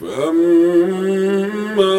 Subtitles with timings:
[0.00, 1.92] فأما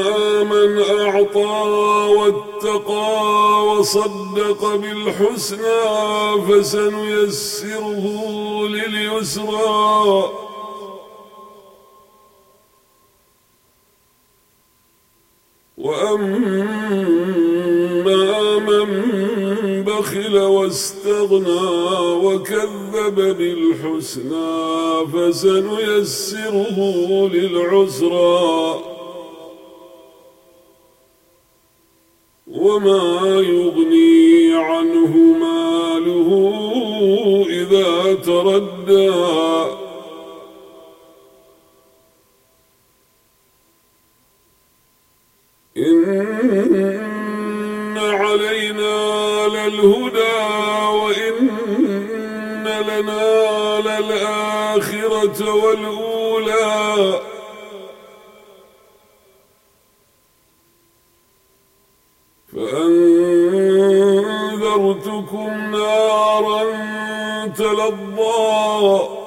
[0.43, 1.69] من أعطى
[2.17, 5.81] واتقى وصدق بالحسنى
[6.47, 8.05] فسنيسره
[8.67, 10.29] لليسرى
[15.77, 17.18] وأما
[19.99, 21.61] من بخل واستغنى
[22.25, 26.77] وكذب بالحسنى فسنيسره
[27.27, 28.79] للعسرى.
[32.47, 36.29] وما يغني عنه ماله
[37.49, 39.09] إذا تردى.
[45.77, 47.08] إن
[49.49, 50.39] علينا للهدى
[50.93, 51.47] وإن
[52.67, 57.21] لنا للآخرة والأولى.
[62.53, 63.21] فأنذرتكم
[65.71, 66.63] نارا
[67.47, 69.18] تلظى.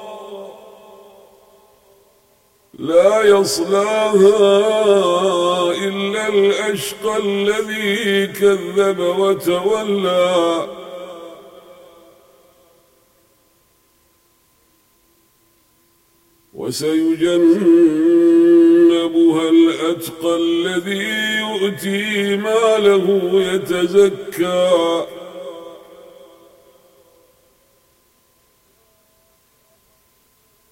[3.23, 4.51] يصلاها
[5.71, 10.67] إلا الأشقى الذي كذب وتولى.
[16.53, 17.83] وسيجنبها
[19.49, 25.05] الأتقى الذي يؤتي ماله يتزكى.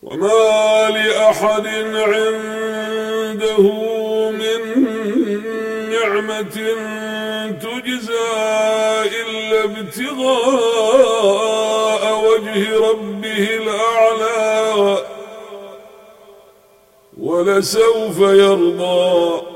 [0.01, 3.61] وما لأحد عنده
[4.31, 4.61] من
[5.89, 6.57] نعمة
[7.61, 8.29] تجزى
[9.21, 10.81] إلا ابتغاء
[12.25, 14.97] وجه ربه الأعلى
[17.19, 19.50] ولسوف يرضى.